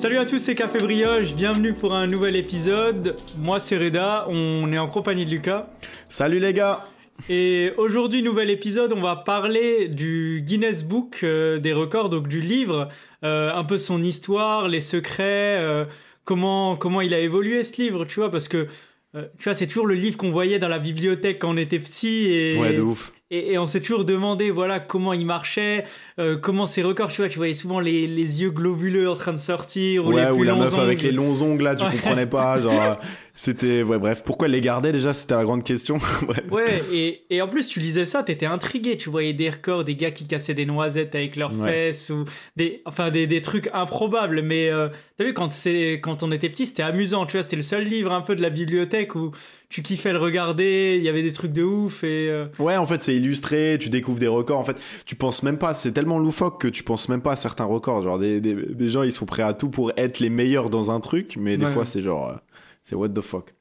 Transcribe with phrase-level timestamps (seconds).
[0.00, 3.16] Salut à tous, c'est Café Brioche, bienvenue pour un nouvel épisode.
[3.36, 5.68] Moi c'est Reda, on est en compagnie de Lucas.
[6.08, 6.86] Salut les gars
[7.28, 12.40] Et aujourd'hui, nouvel épisode, on va parler du Guinness Book euh, des records, donc du
[12.40, 12.88] livre,
[13.24, 15.84] euh, un peu son histoire, les secrets, euh,
[16.24, 18.68] comment, comment il a évolué ce livre, tu vois, parce que
[19.12, 22.30] tu vois, c'est toujours le livre qu'on voyait dans la bibliothèque quand on était petit
[22.30, 23.12] et, Ouais, de ouf.
[23.30, 25.84] Et, et on s'est toujours demandé, voilà, comment il marchait,
[26.18, 29.32] euh, comment ses records, tu vois, tu voyais souvent les, les yeux globuleux en train
[29.32, 31.06] de sortir ou Ouais, les plus ou la longs meuf avec ongles.
[31.06, 31.90] les longs ongles là, tu Ouais.
[31.92, 32.94] comprenais pas, genre euh,
[33.34, 35.98] c'était ouais bref, pourquoi les gardait déjà, c'était la grande question.
[36.50, 38.96] Ouais, et, et en plus, tu lisais ça, t'étais intrigué.
[38.96, 41.70] Tu voyais des records, des gars qui cassaient des noisettes avec leurs Ouais.
[41.92, 42.24] fesses, ou
[42.56, 44.42] des, enfin, des, des trucs improbables.
[44.42, 47.26] Mais euh, t'as vu, quand, c'est, quand on était petit, c'était amusant.
[47.26, 49.30] Tu vois, c'était le seul livre un peu de la bibliothèque où
[49.68, 50.96] tu kiffais le regarder.
[50.98, 52.02] Il y avait des trucs de ouf.
[52.04, 54.58] Et euh, Ouais, en fait, c'est illustré, tu découvres des records.
[54.58, 57.36] En fait, tu penses même pas, c'est tellement loufoque que tu penses même pas à
[57.36, 58.02] certains records.
[58.02, 60.90] Genre, des, des, des gens, ils sont prêts à tout pour être les meilleurs dans
[60.90, 61.70] un truc, mais des Ouais.
[61.70, 62.34] fois, c'est genre, euh,
[62.82, 63.54] c'est what the fuck.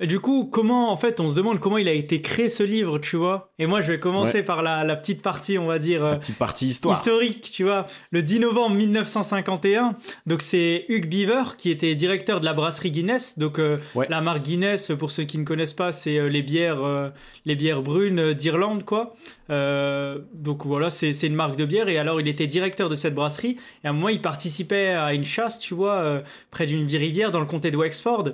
[0.00, 2.98] Du coup, comment, en fait, on se demande comment il a été créé ce livre,
[2.98, 3.52] tu vois.
[3.60, 6.04] Et moi, je vais commencer par la, la petite partie, on va dire.
[6.04, 6.96] euh, La petite partie histoire.
[6.98, 7.84] historique, tu vois.
[8.10, 9.94] Le 10 novembre 1951,
[10.26, 13.38] donc c'est Hugh Beaver qui était directeur de la brasserie Guinness.
[13.38, 14.06] Donc euh, Ouais.
[14.10, 17.10] la marque Guinness, pour ceux qui ne connaissent pas, c'est euh, les bières, euh,
[17.44, 19.14] les bières brunes euh, d'Irlande, quoi.
[19.50, 21.88] Euh, donc voilà, c'est c'est une marque de bière.
[21.88, 23.56] Et alors il était directeur de cette brasserie.
[23.84, 26.20] Et à un moment, il participait à une chasse, tu vois, euh,
[26.50, 28.30] près d'une rivière dans le comté de Wexford.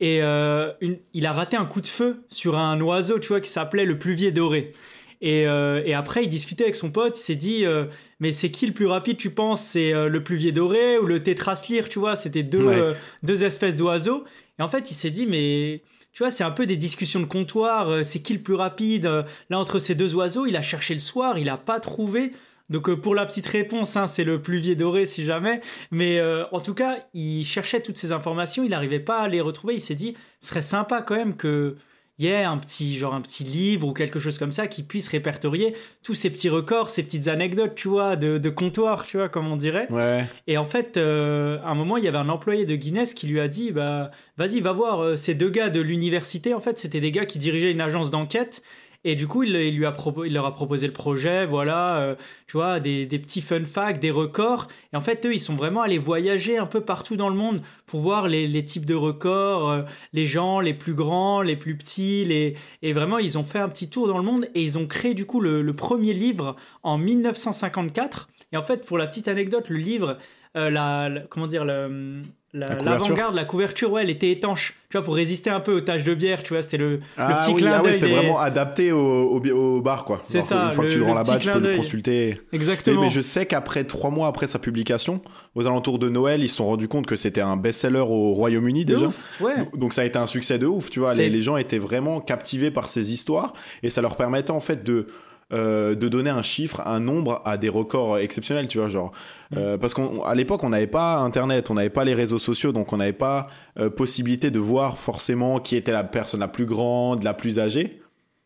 [0.00, 3.40] Et euh, une- il a raté un coup de feu sur un oiseau, tu vois,
[3.40, 4.72] qui s'appelait le pluvier doré.
[5.20, 7.84] Et, euh, et après, il discutait avec son pote, il s'est dit, euh,
[8.18, 9.62] mais c'est qui le plus rapide, tu penses?
[9.64, 12.16] C'est euh, le pluvier doré ou le tétraslire, tu vois?
[12.16, 12.94] C'était deux, Ouais.
[13.22, 14.24] deux espèces d'oiseaux.
[14.58, 17.26] Et en fait, il s'est dit, mais tu vois, c'est un peu des discussions de
[17.26, 19.04] comptoir, c'est qui le plus rapide?
[19.48, 22.32] Là, entre ces deux oiseaux, il a cherché le soir, il n'a pas trouvé.
[22.72, 25.60] Donc euh, pour la petite réponse, hein, c'est le pluvier doré si jamais.
[25.92, 29.40] Mais euh, en tout cas, il cherchait toutes ces informations, il n'arrivait pas à les
[29.40, 29.74] retrouver.
[29.74, 31.76] Il s'est dit, ce serait sympa quand même que
[32.18, 35.08] y ait un petit genre un petit livre ou quelque chose comme ça qui puisse
[35.08, 39.28] répertorier tous ces petits records, ces petites anecdotes, tu vois, de, de comptoir, tu vois,
[39.28, 39.90] comme on dirait.
[39.90, 40.24] Ouais.
[40.46, 43.26] Et en fait, euh, à un moment, il y avait un employé de Guinness qui
[43.26, 46.54] lui a dit, bah, vas-y, va voir ces deux gars de l'université.
[46.54, 48.62] En fait, c'était des gars qui dirigeaient une agence d'enquête.
[49.04, 52.14] Et du coup, il, lui a il leur a proposé le projet, voilà, euh,
[52.46, 54.68] tu vois, des, des petits fun facts, des records.
[54.92, 57.62] Et en fait, eux, ils sont vraiment allés voyager un peu partout dans le monde
[57.86, 61.76] pour voir les, les types de records, euh, les gens les plus grands, les plus
[61.76, 62.56] petits, les...
[62.82, 65.14] et vraiment, ils ont fait un petit tour dans le monde et ils ont créé
[65.14, 66.54] du coup le, premier livre
[66.84, 68.28] en 1954.
[68.52, 70.18] Et en fait, pour la petite anecdote, le livre,
[70.56, 72.22] euh, la- comment dire, le-
[72.54, 75.80] La l'avant-garde, la couverture, ouais, elle était étanche, tu vois, pour résister un peu aux
[75.80, 78.12] taches de bière, tu vois, c'était le, Ah petit oui, clin ah ouais, c'était des-
[78.14, 80.20] vraiment adapté au, au, bar, quoi.
[80.22, 82.34] C'est ça, Une fois le- que tu le rends là-bas, petit tu peux le consulter.
[82.52, 83.00] Exactement.
[83.00, 85.22] mais je sais qu'après trois mois après sa publication,
[85.54, 88.84] aux alentours de Noël, ils se sont rendus compte que c'était un best-seller au Royaume-Uni
[88.84, 89.06] déjà.
[89.06, 89.54] ouf, ouais.
[89.74, 91.14] Donc ça a été un succès de ouf, tu vois.
[91.14, 94.84] Les, les gens étaient vraiment captivés par ces histoires et ça leur permettait en fait
[94.84, 95.06] de
[95.52, 99.12] euh, de donner un chiffre, un nombre à des records exceptionnels, tu vois, genre
[99.56, 102.92] euh, parce qu'à l'époque on n'avait pas Internet, on n'avait pas les réseaux sociaux, donc
[102.92, 103.46] on n'avait pas
[103.78, 108.01] euh, possibilité de voir forcément qui était la personne la plus grande, la plus âgée.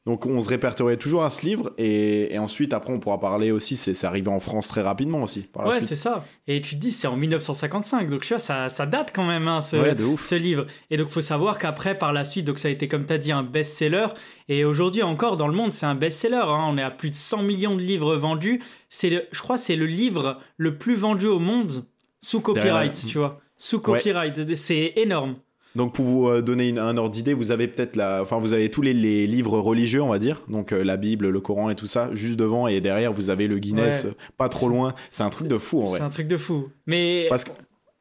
[0.07, 3.51] Donc on se répertoriait toujours à ce livre et, et ensuite après on pourra parler
[3.51, 5.41] aussi, c'est arrivé en France très rapidement aussi.
[5.41, 6.25] Par Ouais, c'est ça.
[6.47, 9.49] Et tu te dis, c'est en 1955, donc tu vois, ça, ça date quand même,
[9.49, 10.25] hein, ce, Ouais, de ouf.
[10.25, 10.67] ce livre.
[10.91, 13.19] Et donc, faut savoir qu'après, par la suite, donc ça a été, comme tu as
[13.19, 14.07] dit, un best-seller.
[14.49, 16.37] Et aujourd'hui encore, dans le monde, c'est un best-seller.
[16.37, 16.67] hein.
[16.71, 18.63] On est à plus de 100 millions de livres vendus.
[18.89, 21.85] C'est, le- je crois, c'est le livre le plus vendu au monde
[22.21, 23.41] sous copyright, tu vois.
[23.57, 24.55] Sous copyright.
[24.55, 25.35] C'est énorme.
[25.77, 28.53] Donc pour vous euh, donner une- un ordre d'idée, vous avez peut-être la, enfin vous
[28.53, 31.71] avez tous les, les livres religieux, on va dire, donc euh, la Bible, le Coran
[31.71, 34.11] et tout ça, juste devant et derrière vous avez le Guinness, Ouais.
[34.11, 34.95] euh, pas trop loin.
[35.11, 36.01] C'est un truc de fou en C'est vrai.
[36.01, 36.69] un truc de fou.
[36.87, 37.51] Mais Parce que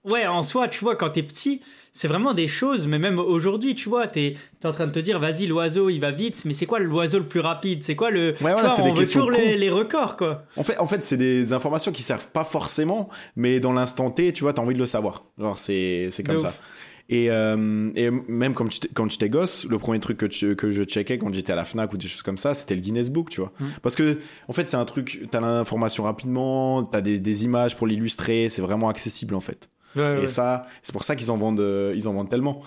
[0.07, 3.73] Ouais, en soi, tu vois, quand t'es petit, c'est vraiment des choses, mais même aujourd'hui,
[3.73, 6.53] tu vois, t'es es en train de te dire, vas-y, l'oiseau, il va vite, mais
[6.53, 7.81] c'est quoi l'oiseau le plus rapide?
[7.81, 8.35] C'est quoi le.
[8.39, 10.43] voilà, tu vois, c'est des questions toujours les, les records, quoi.
[10.57, 14.31] en fait, en fait, c'est des informations qui servent pas forcément, mais dans l'instant T,
[14.31, 15.23] tu vois, t'as envie de le savoir.
[15.39, 16.49] Genre c'est c'est comme De ça.
[16.49, 16.61] ouf.
[17.07, 20.71] Et, euh, et même quand j'étais- quand j'étais gosse, le premier truc que, tu- que
[20.71, 23.11] je checkais quand j'étais à la Fnac ou des choses comme ça, c'était le Guinness
[23.11, 23.51] Book, tu vois.
[23.59, 23.65] Mm.
[23.83, 24.17] Parce que,
[24.47, 28.61] en fait, c'est un truc, t'as l'information rapidement, t'as des, des images pour l'illustrer, c'est
[28.63, 29.69] vraiment accessible en fait.
[29.95, 30.27] Ouais, Et ouais.
[30.27, 32.61] ça, c'est pour ça qu'ils en vendent, euh, ils en vendent tellement.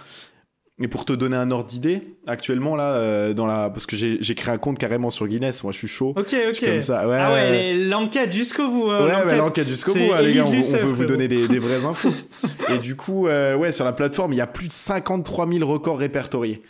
[0.81, 4.35] Et pour te donner un ordre d'idée, actuellement là, euh, dans la, parce que j'ai
[4.37, 6.15] créé un compte carrément sur Guinness, moi je suis chaud.
[6.17, 6.55] Ok, Je ok.
[6.55, 7.17] suis comme ça, ouais.
[7.19, 8.89] Ah ouais, l'enquête jusqu'au bout.
[8.89, 9.67] hein, Ouais, l'enquête.
[9.67, 11.85] jusqu'au bout, hein, les gars, on, veut- on Lucet, veut vous donner des, des vraies
[11.85, 12.11] infos.
[12.73, 15.69] Et du coup, euh, ouais, sur la plateforme, il y a plus de 53 000
[15.69, 16.63] records répertoriés.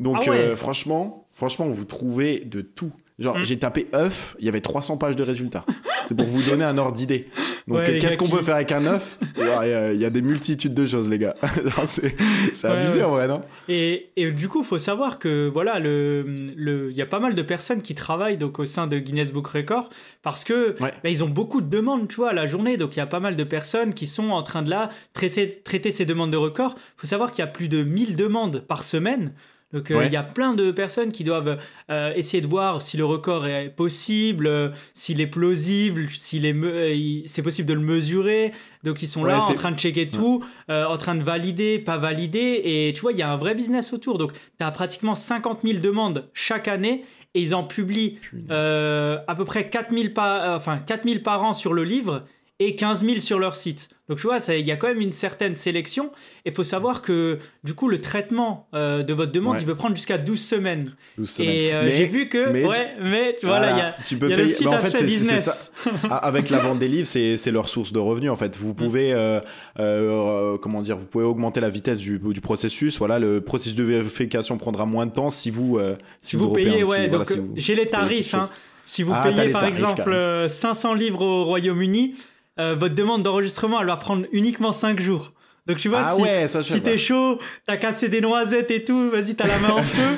[0.00, 0.36] Donc, Ah ouais.
[0.38, 2.90] euh, franchement, franchement, vous trouvez de tout.
[3.18, 3.44] Genre, Mm.
[3.44, 5.64] j'ai tapé œuf, il y avait 300 pages de résultats.
[6.06, 7.28] C'est pour vous donner un ordre d'idée.
[7.66, 10.04] Donc, Ouais, qu'est-ce qu'on qui- peut faire avec un œuf Il y a- il y
[10.04, 11.32] a des multitudes de choses, les gars.
[11.64, 12.14] Genre, c'est
[12.64, 13.04] Ouais, abusé ouais.
[13.04, 16.22] en vrai, non Et, et du coup, il faut savoir que voilà, le,
[16.56, 19.46] le, y a pas mal de personnes qui travaillent donc au sein de Guinness Book
[19.48, 19.88] Record
[20.22, 22.76] parce que bah, ils ont beaucoup de demandes, tu vois, à la journée.
[22.76, 25.60] Donc il y a pas mal de personnes qui sont en train de là traiter,
[25.64, 26.74] traiter ces demandes de record.
[26.76, 29.32] Il faut savoir qu'il y a plus de 1000 demandes par semaine.
[29.76, 30.06] Donc euh, Ouais.
[30.06, 31.58] il y a plein de personnes qui doivent
[31.90, 37.26] euh, essayer de voir si le record est possible, euh, s'il est plausible, s'il est
[37.26, 38.52] c'est possible de le mesurer.
[38.84, 41.98] Donc ils sont Ouais, là en train de checker tout, en train de valider, pas
[41.98, 42.62] valider.
[42.64, 44.16] Et tu vois, il y a un vrai business autour.
[44.16, 48.18] Donc tu as pratiquement 50 000 demandes chaque année et ils en publient
[48.50, 51.84] euh, à peu près 4 000, par, euh, enfin, 4 000 par an sur le
[51.84, 52.24] livre
[52.58, 53.90] et 15 000 sur leur site.
[54.08, 56.06] Donc tu vois, il y a quand même une certaine sélection.
[56.44, 59.62] Et il faut savoir que du coup, le traitement euh, de votre demande, Ouais.
[59.62, 60.94] il peut prendre jusqu'à 12 semaines.
[61.18, 61.50] 12 semaines.
[61.50, 64.16] Et euh, j'ai vu que, mais ouais, mais tu vois, là, il y a, tu
[64.16, 64.54] peux y a le payer.
[64.54, 65.72] petit bah, en fait, business.
[65.74, 65.90] ça.
[66.10, 68.30] Ah, Avec la vente des livres, c'est leur source de revenus.
[68.30, 72.98] En fait, vous pouvez, euh, comment dire, vous pouvez augmenter la vitesse du, du processus.
[72.98, 75.78] Voilà, le processus de vérification prendra moins de temps si vous
[76.20, 78.34] Si vous payez, petit- ouais, voilà, donc si vous- j'ai les tarifs.
[78.34, 78.48] hein.
[78.84, 80.16] Si vous Ah, payez par tarifs, exemple carrément.
[80.16, 82.14] euh, 500 livres au Royaume-Uni,
[82.58, 85.32] euh, votre demande d'enregistrement, elle va prendre uniquement 5 jours.
[85.66, 89.10] Donc tu vois, Ah si, ouais, si t'es chaud, t'as cassé des noisettes et tout,
[89.10, 90.16] vas-y, t'as la main en feu.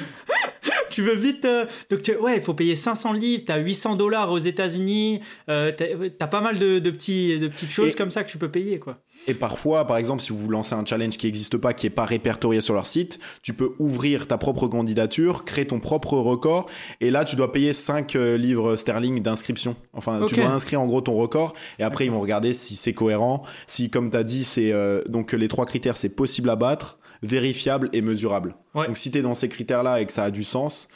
[0.99, 1.45] Tu veux vite.
[1.45, 5.71] euh, Donc, tu- ouais, il faut payer 500 livres, t'as 800 dollars aux États-Unis, euh,
[5.77, 5.87] t'as
[6.19, 8.51] t'as pas mal de, de, petits, de petites choses Et- comme ça que tu peux
[8.51, 8.99] payer, quoi.
[9.29, 12.05] Et parfois, par exemple, si vous lancez un challenge qui n'existe pas, qui n'est pas
[12.05, 16.67] répertorié sur leur site, tu peux ouvrir ta propre candidature, créer ton propre record,
[17.01, 19.77] et là, tu dois payer 5 livres sterling d'inscription.
[19.93, 22.93] Enfin, tu dois inscrire en gros ton record, et après, ils vont regarder si c'est
[22.95, 26.57] cohérent, si, comme tu as dit, c'est euh, donc les trois critères, c'est possible à
[26.57, 28.55] battre, vérifiable et mesurable.
[28.75, 28.87] Ouais.
[28.87, 30.89] Donc, si tu es dans ces critères-là et que ça a du sens,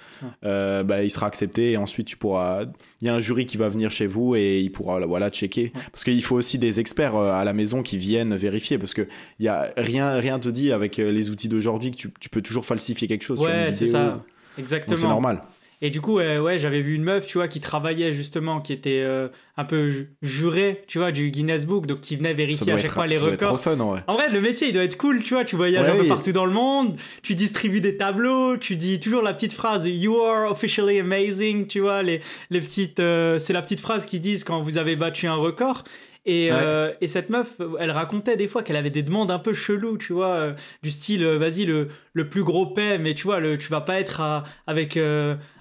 [0.44, 2.64] euh, bah, il sera accepté, et ensuite, tu pourras.
[3.00, 5.72] Il y a un jury qui va venir chez vous et il pourra voilà, checker.
[5.90, 8.78] Parce qu'il faut aussi des experts euh, à la maison qui viennent vérifier.
[8.78, 9.06] Parce que
[9.40, 12.42] y a rien, rien te dit avec euh, les outils d'aujourd'hui que tu, tu peux
[12.42, 14.04] toujours falsifier quelque chose Ouais, c'est ça.
[14.04, 14.22] Donc
[14.56, 15.08] c'est Exactement.
[15.08, 15.40] normal.
[15.84, 18.72] Et du coup, euh, ouais, j'avais vu une meuf, tu vois, qui travaillait justement, qui
[18.72, 22.72] était euh, un peu ju- jurée, tu vois, du Guinness Book, donc qui venait vérifier
[22.72, 23.60] à chaque être, fois les ça doit être trop records.
[23.60, 24.04] fun en vrai.
[24.06, 26.08] En vrai, le métier, il doit être cool, tu vois, tu voyages Ouais, un peu
[26.08, 30.16] partout dans le monde, tu distribues des tableaux, tu dis toujours la petite phrase You
[30.20, 32.20] are officially amazing, tu vois, les,
[32.50, 35.82] les petites, euh, c'est la petite phrase qu'ils disent quand vous avez battu un record.
[36.24, 36.56] Et, Ouais.
[36.60, 39.98] euh, et cette meuf, elle racontait des fois qu'elle avait des demandes un peu cheloues,
[39.98, 40.52] tu vois, euh,
[40.84, 43.80] du style, euh, vas-y, le, le plus gros paix, mais tu vois, le, tu vas
[43.80, 44.96] pas être à- avec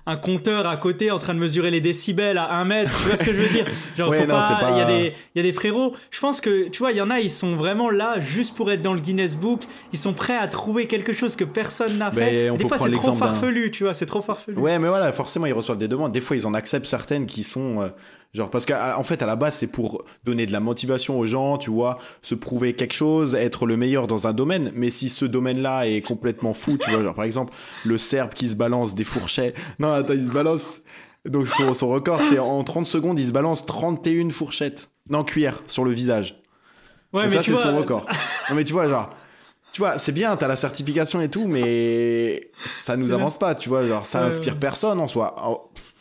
[0.05, 3.17] un compteur à côté en train de mesurer les décibels à un mètre, tu vois
[3.17, 3.65] ce que je veux dire
[3.97, 5.95] Genre, Ouais, faut non, pas, il y a des, il y a des frérots.
[6.09, 8.71] Je pense que, tu vois, il y en a, ils sont vraiment là juste pour
[8.71, 9.61] être dans le Guinness Book.
[9.93, 12.49] Ils sont prêts à trouver quelque chose que personne n'a fait.
[12.57, 14.57] des fois, c'est trop farfelu, tu vois, c'est trop farfelu.
[14.57, 16.11] Ouais, mais voilà, forcément, ils reçoivent des demandes.
[16.11, 17.81] Des fois, ils en acceptent certaines qui sont.
[17.81, 17.89] euh,
[18.33, 21.57] genre, parce qu'en fait, à la base, c'est pour donner de la motivation aux gens,
[21.57, 24.71] tu vois, se prouver quelque chose, être le meilleur dans un domaine.
[24.75, 27.53] Mais si ce domaine-là est complètement fou, tu vois, genre, par exemple,
[27.85, 29.55] le Serbe qui se balance des fourchettes.
[29.79, 30.61] Non, attends, il se balance.
[31.25, 34.89] Donc, son, son record, c'est en 30 secondes, il se balance 31 fourchettes.
[35.09, 36.41] Non, cuillère, sur le visage.
[37.13, 38.07] Ouais, Donc mais ça, c'est vois, son record.
[38.49, 39.09] non, mais tu vois, genre.
[39.73, 43.69] Tu vois, c'est bien, t'as la certification et tout, mais ça nous avance pas, tu
[43.69, 43.87] vois.
[43.87, 45.33] Genre, ça inspire personne en soi.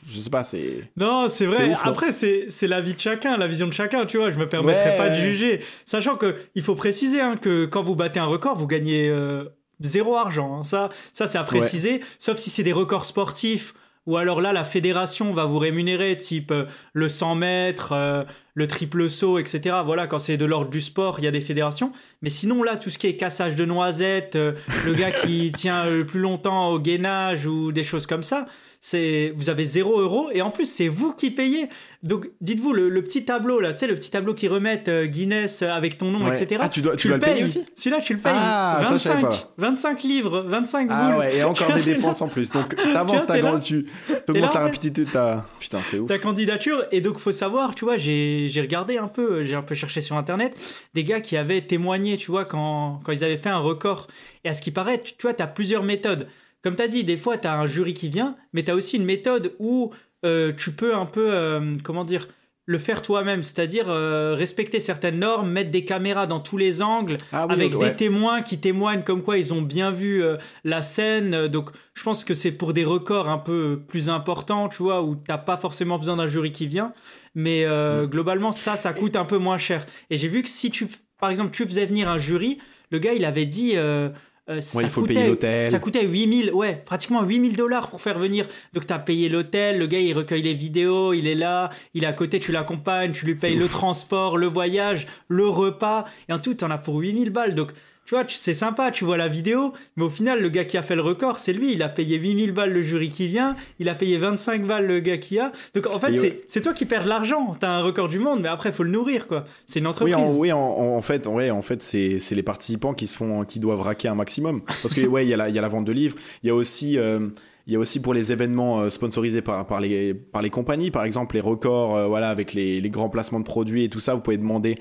[0.07, 0.91] Je sais pas, c'est.
[0.97, 1.71] Non, c'est vrai.
[1.71, 4.31] Ouf, Après, c'est c'est la vie de chacun, la vision de chacun, tu vois.
[4.31, 4.97] Je me permettrai Ouais.
[4.97, 5.61] pas de juger.
[5.87, 9.45] Sachant que il faut préciser hein, que quand vous battez un record, vous gagnez euh,
[9.81, 10.59] zéro argent.
[10.61, 10.65] hein.
[10.65, 12.01] Ça, ça c'est à préciser.
[12.19, 13.75] Sauf si c'est des records sportifs.
[14.07, 16.65] Ou alors là, la fédération va vous rémunérer, type euh,
[16.95, 18.25] le 100 mètres, euh,
[18.61, 19.77] le triple saut, etc.
[19.85, 21.91] Voilà, quand c'est de l'ordre du sport, il y a des fédérations.
[22.23, 24.53] Mais sinon, là, tout ce qui est cassage de noisettes, euh,
[24.87, 28.47] le gars qui tient le plus longtemps au gainage ou des choses comme ça,
[28.83, 31.69] c'est vous avez 0 euros et en plus c'est vous qui payez.
[32.03, 35.05] Donc dites-vous le, le petit tableau là, tu sais le petit tableau qui remettent euh,
[35.05, 36.35] Guinness avec ton nom, Ouais.
[36.43, 36.63] etc.
[36.65, 38.33] Ah, tu dois- tu dois le payer aussi Celui-là tu le payes.
[38.35, 39.53] Ah, ça, je savais 25, pas.
[39.59, 41.19] 25 livres, 25 Ah boules.
[41.19, 42.51] ouais, et encore des dépenses en plus.
[42.53, 43.27] Donc, t'avances
[43.63, 43.85] Tu
[44.31, 45.45] augmentes la rapidité de ta.
[45.61, 46.09] Putain, c'est ouf.
[46.09, 49.63] ta candidature et donc faut savoir tu vois j'ai j'ai regardé un peu j'ai un
[49.63, 50.57] peu cherché sur internet
[50.95, 54.09] des gars qui avaient témoigné tu vois quand, quand ils avaient fait un record
[54.45, 56.29] et à ce qui paraît tu, tu vois tu as plusieurs méthodes
[56.63, 58.75] comme tu as dit des fois tu as un jury qui vient mais tu as
[58.75, 59.93] aussi une méthode où
[60.25, 62.29] euh, tu peux un peu euh, comment dire
[62.71, 67.17] le faire toi-même, c'est-à-dire euh, respecter certaines normes, mettre des caméras dans tous les angles,
[67.33, 70.81] Ah oui, avec des témoins qui témoignent comme quoi ils ont bien vu euh, la
[70.81, 71.49] scène.
[71.49, 75.17] Donc, je pense que c'est pour des records un peu plus importants, tu vois, où
[75.17, 76.93] t'as pas forcément besoin d'un jury qui vient.
[77.35, 79.87] Mais euh, globalement, ça, ça coûte un peu moins cher.
[80.11, 80.87] Et j'ai vu que si tu,
[81.21, 82.59] par exemple, tu faisais venir un jury,
[82.91, 84.09] le gars, il avait dit, euh,
[84.49, 85.71] euh, ça il faut coûtait, payer l'hôtel.
[85.71, 88.47] Ça coûtait 8000, ouais, pratiquement 8000 dollars pour faire venir.
[88.73, 92.03] Donc, tu as payé l'hôtel, le gars, il recueille les vidéos, il est là, il
[92.03, 93.71] est à côté, tu l'accompagnes, tu lui payes le ouf.
[93.71, 96.07] transport, le voyage, le repas.
[96.29, 97.55] Et en tout, tu en as pour 8000 balles.
[97.55, 97.73] Donc,
[98.07, 100.83] tu vois, c'est sympa, tu vois la vidéo, mais au final, le gars qui a
[100.83, 101.73] fait le record, c'est lui.
[101.73, 104.99] Il a payé 8000 balles le jury qui vient, il a payé 25 balles le
[104.99, 105.53] gars qui a.
[105.75, 106.63] Donc, en fait, c'est ouais.
[106.63, 107.55] toi qui perds de l'argent.
[107.59, 109.45] T'as un record du monde, mais après, il faut le nourrir, quoi.
[109.67, 110.15] C'est une Oui, entreprise.
[110.17, 113.81] en, oui, en, fait, ouais, en fait, c'est les participants qui se font, qui doivent
[113.83, 114.63] raquer un maximum.
[114.83, 116.17] Parce que ouais, il y a la, il y a la vente de livres.
[116.43, 117.29] Il y a aussi, euh,
[117.71, 121.05] il y a aussi pour les événements euh, sponsorisés par, les, par les compagnies, par
[121.05, 124.21] exemple les records, euh, voilà, avec les, grands placements de produits et tout ça, vous
[124.21, 124.75] pouvez demander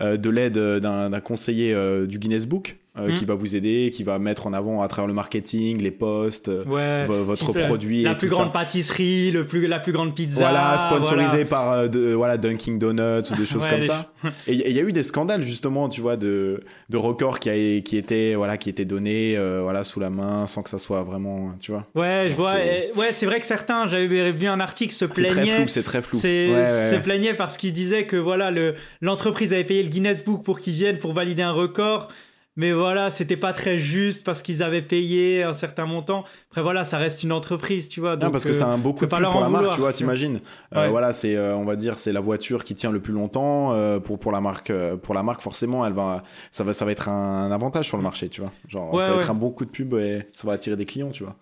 [0.00, 1.74] euh, de l'aide d'un conseiller
[2.06, 3.14] du Guinness Book euh, Mhm.
[3.14, 6.50] qui va vous aider, qui va mettre en avant à travers le marketing, les posts,
[6.66, 7.04] Ouais.
[7.04, 8.58] vo- votre Type, euh, produit La et plus tout grande ça.
[8.58, 10.40] pâtisserie, le plus, la plus grande pizza.
[10.40, 11.44] Voilà, sponsorisé voilà.
[11.44, 14.12] par euh, de, voilà, Dunkin' Donuts ou des choses Ouais, comme ça.
[14.46, 17.80] Et il y a eu des scandales justement, tu vois, de, de records qui, a,
[17.80, 21.02] qui étaient voilà, qui étaient donnés euh, voilà, sous la main sans que ça soit
[21.02, 21.86] vraiment, tu vois.
[21.94, 22.54] Ouais, je vois.
[22.54, 26.02] Ouais, c'est vrai que certains, j'avais vu un article, se C'est très flou, c'est très
[26.02, 26.18] flou.
[26.18, 30.44] Ouais, se plaignait parce qu'il disait que voilà le l'entreprise avait payé le Guinness Book
[30.44, 32.08] pour qu'ils viennent pour valider un record
[32.56, 36.84] mais voilà c'était pas très juste parce qu'ils avaient payé un certain montant après voilà
[36.84, 39.14] ça reste une entreprise tu vois Non, donc, parce que euh, c'est un beaucoup de
[39.14, 40.40] leur pour la marque, vouloir, tu vois, t'imagines.
[40.74, 43.72] Euh, voilà, c'est, euh, on va dire, c'est la voiture qui tient le plus longtemps
[43.72, 44.70] euh, pour pour la marque.
[44.70, 46.22] euh, pour la marque, forcément, elle va,
[46.52, 48.52] ça va, ça va être un, avantage sur le marché, tu vois.
[48.68, 49.22] Genre, Ouais, ça va ouais.
[49.22, 51.36] être un bon coup de pub et ça va attirer des clients, tu vois.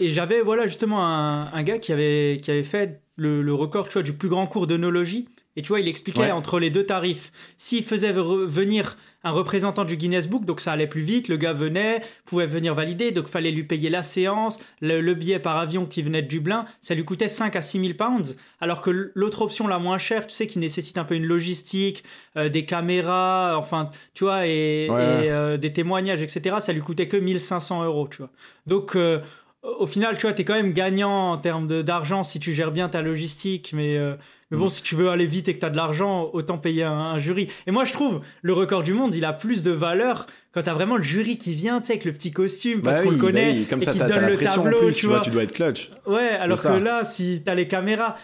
[0.00, 3.88] Et j'avais voilà justement un, un gars qui avait, qui avait fait le, le record
[3.88, 5.28] tu vois, du plus grand cours d'œnologie.
[5.56, 6.30] Et tu vois, il expliquait Ouais.
[6.30, 7.30] entre les deux tarifs.
[7.58, 11.52] S'il faisait venir un représentant du Guinness Book, donc ça allait plus vite, le gars
[11.52, 15.86] venait, pouvait venir valider, donc fallait lui payer la séance, le, le billet par avion
[15.86, 18.36] qui venait de Dublin, ça lui coûtait 5 à 6 000 pounds.
[18.60, 22.02] Alors que l'autre option la moins chère, tu sais, qui nécessite un peu une logistique,
[22.36, 25.30] euh, des caméras, enfin, tu vois, et, Ouais, et, ouais.
[25.30, 28.30] euh, des témoignages, etc., ça lui coûtait que 1500 euros, tu vois.
[28.66, 29.20] Donc, euh,
[29.62, 32.88] au final, tu vois, t'es quand même gagnant en termes d'argent si tu gères bien
[32.88, 34.14] ta logistique, mais, euh,
[34.52, 34.70] mais bon, Mm.
[34.70, 37.48] si tu veux aller vite et que t'as de l'argent, autant payer un, un jury.
[37.66, 40.74] Et moi, je trouve, le record du monde, il a plus de valeur quand t'as
[40.74, 43.16] vraiment le jury qui vient, tu sais, avec le petit costume, parce Bah qu'on oui,
[43.16, 45.00] le bah connaît, oui, Comme et ça, qui donne la le tableau, en plus, tu
[45.00, 45.90] tu vois, tu dois être clutch.
[46.06, 48.14] Ouais, alors que là, si t'as les caméras,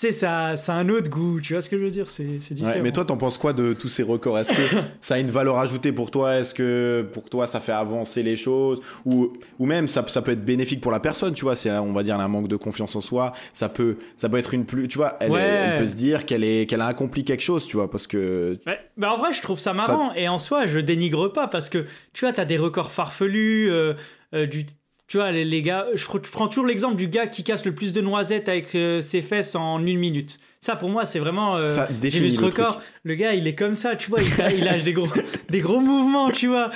[0.00, 2.38] sais, ça, ça a un autre goût, tu vois ce que je veux dire, c'est
[2.40, 2.74] c'est différent.
[2.74, 4.38] Ouais, mais toi, t'en penses quoi de tous ces records?
[4.38, 6.36] Est-ce que ça a une valeur ajoutée pour toi?
[6.36, 8.80] Est-ce que pour toi, ça fait avancer les choses?
[9.04, 11.56] Ou, ou même ça, ça peut être bénéfique pour la personne, tu vois?
[11.56, 13.32] C'est, on va dire, un manque de confiance en soi.
[13.52, 15.40] Ça peut, ça peut être une plus, tu vois, elle, Ouais.
[15.40, 18.58] elle peut se dire qu'elle, est, qu'elle a accompli quelque chose, tu vois, parce que.
[18.66, 20.12] Ouais, bah en vrai, je trouve ça marrant.
[20.14, 23.70] Et en soi, je dénigre pas parce que tu vois, t'as des records farfelus.
[23.70, 23.94] euh,
[24.34, 24.66] euh, du,
[25.06, 27.64] tu vois, les, les gars, je, pr- je prends toujours l'exemple du gars qui casse
[27.66, 30.38] le plus de noisettes avec euh, ses fesses en une minute.
[30.60, 31.56] Ça, pour moi, c'est vraiment.
[31.56, 32.80] euh, Ça J'ai vu ce record.
[33.02, 34.20] Le gars, il est comme ça, tu vois.
[34.22, 35.08] Il, il lâche des gros,
[35.50, 36.70] des gros mouvements, tu vois.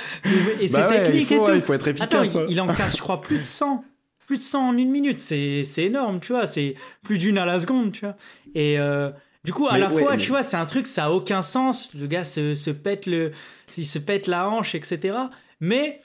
[0.61, 1.55] Et c'est Bah ouais, il technique faut, et ouais, tout.
[1.55, 2.35] il faut être Attends, efficace.
[2.35, 2.45] hein.
[2.47, 3.83] il, il en casse, je crois, plus de 100.
[4.27, 5.19] Plus de 100 en une minute.
[5.19, 6.45] C'est c'est énorme, tu vois.
[6.45, 8.15] C'est plus d'une à la seconde, tu vois.
[8.53, 9.09] Et euh,
[9.43, 11.09] du coup, à Mais la ouais, fois, mais- tu vois, c'est un truc, ça a
[11.09, 11.91] aucun sens.
[11.95, 13.31] Le gars se, se pète le,
[13.75, 15.17] il se pète la hanche, etc.
[15.59, 16.01] Mais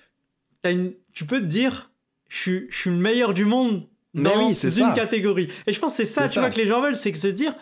[0.64, 1.90] une, tu peux te dire,
[2.35, 4.93] je suis, je suis le meilleur du monde dans oui, une ça.
[4.93, 5.49] catégorie.
[5.69, 6.41] Et je pense que c'est ça, C'est tu ça.
[6.41, 7.55] vois, que les gens veulent, c'est que se dire,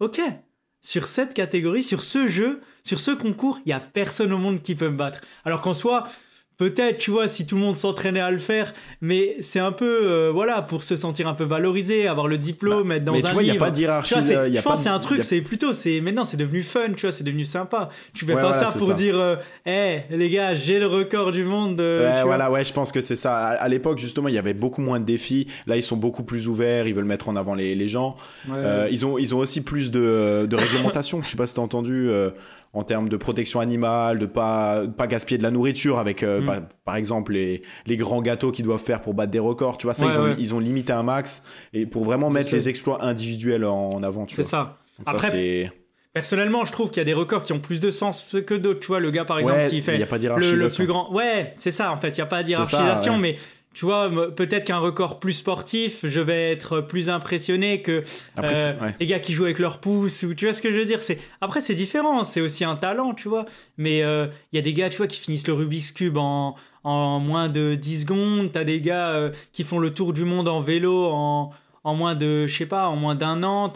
[0.00, 0.20] ok,
[0.82, 4.62] sur cette catégorie, sur ce jeu, sur ce concours, il y a personne au monde
[4.62, 5.22] qui peut me battre.
[5.46, 6.06] Alors qu'en soi,
[6.58, 10.00] peut-être, tu vois, si tout le monde s'entraînait à le faire, mais c'est un peu,
[10.02, 13.24] euh, voilà, pour se sentir un peu valorisé, avoir le diplôme, être dans Bah, mais
[13.24, 14.14] un tu vois, il n'y a pas Tu d'hierarchie.
[14.14, 16.00] vois, euh, il y a je pense pas c'est un truc, a- c'est plutôt, c'est
[16.00, 17.88] maintenant c'est devenu fun, tu vois, c'est devenu sympa.
[18.12, 18.94] Tu fais Ouais, pas voilà, ça pour ça.
[18.94, 21.80] dire, euh, hey, les gars, j'ai le record du monde.
[21.80, 23.36] euh, Ouais, voilà, ouais, je pense que c'est ça.
[23.36, 25.46] À, à l'époque, justement, il y avait beaucoup moins de défis.
[25.68, 26.86] Là, ils sont beaucoup plus ouverts.
[26.88, 28.16] Ils veulent mettre en avant les, les gens.
[28.48, 28.88] Ouais.
[28.90, 31.22] Ils, ont, ils ont aussi plus de, de réglementation.
[31.22, 32.10] je sais pas si t'as entendu.
[32.78, 36.46] En termes de protection animale, de pas pas gaspiller de la nourriture avec euh, Mm.
[36.46, 39.86] par, par exemple les, les grands gâteaux qu'ils doivent faire pour battre des records, tu
[39.86, 40.36] vois ça Ouais, ils, ont, ouais.
[40.38, 41.42] ils ont limité un max
[41.72, 44.78] et pour vraiment mettre les exploits individuels en, avant, tu c'est ça.
[44.98, 45.72] Donc ça, Après, c'est
[46.14, 48.80] Personnellement, je trouve qu'il y a des records qui ont plus de sens que d'autres.
[48.80, 50.64] Tu vois, le gars, par exemple, ouais, qui fait y a pas le, d'hierarchisation.
[50.64, 51.12] le plus grand.
[51.12, 52.08] Ouais, c'est ça, en fait.
[52.08, 53.18] Il n'y a pas ça, ouais.
[53.20, 53.36] mais
[53.74, 58.02] tu vois, peut-être qu'un record plus sportif, je vais être plus impressionné que
[58.36, 58.94] Après, euh, ouais.
[58.98, 60.22] les gars qui jouent avec leurs pouces.
[60.24, 61.00] Ou, tu vois ce que je veux dire?
[61.00, 62.24] C'est Après, c'est différent.
[62.24, 63.46] C'est aussi un talent, tu vois.
[63.76, 66.56] Mais euh, il y a des gars, tu vois, qui finissent le Rubik's Cube en,
[66.82, 68.50] en moins de 10 secondes.
[68.52, 71.50] T'as des gars euh, qui font le tour du monde en vélo en,
[71.84, 73.72] en moins de, je sais pas, en moins d'un an.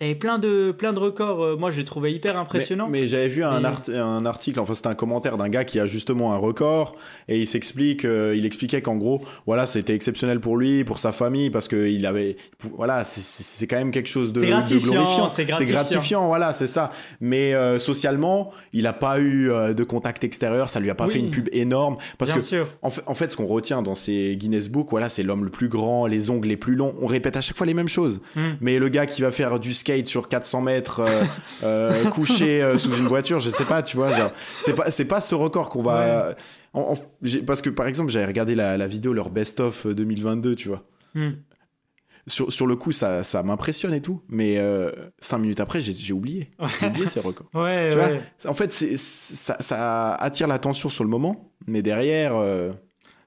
[0.00, 1.42] T'as- Enfin, T'avais plein de, plein de records.
[1.44, 2.88] euh, moi, j'ai trouvé hyper impressionnant.
[2.88, 5.64] Mais, mais j'avais vu un, Et- art- un article, enfin c'était un commentaire d'un gars
[5.64, 6.96] qui a justement un record
[7.28, 11.12] et il s'explique, euh, il expliquait qu'en gros, voilà, c'était exceptionnel pour lui, pour sa
[11.12, 12.36] famille, parce que il avait,
[12.76, 15.28] voilà, c'est- quand même quelque chose de, C'est de gratifiant, glorifiant.
[15.28, 15.74] c'est gratifiant.
[15.74, 16.90] gratifiant, voilà, c'est ça.
[17.20, 21.06] Mais euh, socialement, il a pas eu euh, de contact extérieur, ça lui a pas
[21.06, 21.12] Oui.
[21.12, 22.66] fait une pub énorme, parce Bien que sûr.
[22.82, 25.50] en fait, en fait, ce qu'on retient dans ces Guinness Book, voilà, c'est l'homme le
[25.50, 26.94] plus grand, les ongles les plus longs.
[27.02, 28.20] On répète à chaque fois les mêmes choses.
[28.34, 28.40] Mm.
[28.60, 31.24] Mais le gars qui va faire du skate sur 400 mètres, euh,
[31.64, 34.32] euh, couché euh, sous une voiture, je sais pas, tu vois,
[34.62, 36.34] c'est pas, c'est pas ce record qu'on va.
[36.72, 40.68] en- en- parce que par exemple, j'avais regardé la, la vidéo leur best-of 2022, tu
[40.68, 40.84] vois.
[41.14, 41.30] Hmm.
[42.26, 46.12] Sur, sur le coup, ça, ça m'impressionne et tout, mais euh, cinq minutes après, j'ai
[46.12, 46.50] oublié.
[46.78, 47.48] J'ai oublié ces records.
[47.54, 48.08] Ouais, Tu vois.
[48.50, 52.36] En fait, ça, ça attire l'attention sur le moment, mais derrière.
[52.36, 52.72] euh,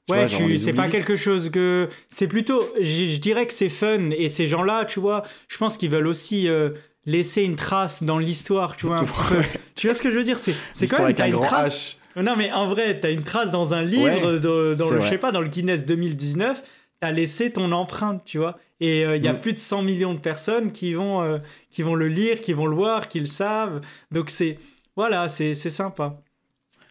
[0.07, 1.87] tu Ouais, c'est pas quelque chose que.
[2.09, 2.61] C'est plutôt.
[2.79, 4.09] Je dirais que c'est fun.
[4.11, 6.71] Et ces gens-là, tu vois, je pense qu'ils veulent aussi euh,
[7.05, 9.37] laisser une trace dans l'histoire, tu vois, un petit peu.
[9.37, 9.49] Ouais.
[9.75, 10.39] Tu vois ce que je veux dire?
[10.39, 10.53] C'est
[10.87, 11.13] quand même.
[11.13, 11.97] T'as un une trace.
[12.17, 12.21] H.
[12.21, 15.17] Non, mais en vrai, t'as une trace dans un livre, Ouais, dans, le, je sais
[15.17, 16.61] pas, dans le Guinness 2019.
[16.99, 18.57] T'as laissé ton empreinte, tu vois.
[18.79, 19.39] Et il y a Mm.
[19.41, 21.37] plus de 100 millions de personnes qui vont, euh,
[21.71, 23.81] qui vont le lire, qui vont le voir, qui le savent.
[24.11, 24.57] Donc c'est.
[24.95, 26.13] Voilà, c'est c'est sympa.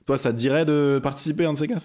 [0.07, 1.81] Toi, ça te dirait de participer à un de ces gars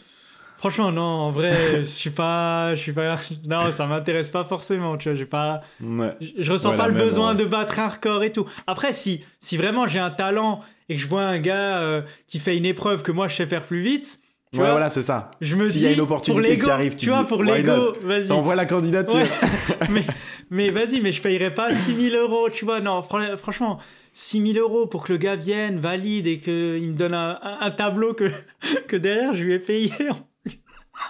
[0.58, 3.16] Franchement, non, en vrai, je suis pas, je suis pas,
[3.48, 6.16] non, ça m'intéresse pas forcément, tu vois, j'ai pas, Ouais.
[6.38, 7.38] je, ressens Ouais, pas le même, besoin ouais.
[7.38, 8.46] de battre un record et tout.
[8.66, 12.40] Après, si, si vraiment j'ai un talent et que je vois un gars euh, qui
[12.40, 14.20] fait une épreuve que moi je sais faire plus vite,
[14.52, 15.30] tu Ouais, vois, voilà, c'est ça.
[15.42, 17.20] je me S'il dis, y a une pour opportunité l'ego, qui arrive, tu tu vois,
[17.22, 18.30] dis, pour l'ego, vas-y.
[18.30, 19.20] T'envoies la candidature.
[19.20, 19.28] Ouais.
[19.92, 20.06] mais
[20.50, 22.80] mais vas-y, mais je payerai pas 6000 euros, tu vois.
[22.80, 23.78] Non, fran- franchement,
[24.14, 27.72] 6000 euros pour que le gars vienne, valide et qu'il me donne un, un- un
[27.72, 28.32] tableau que,
[28.88, 29.92] que derrière je lui ai payé.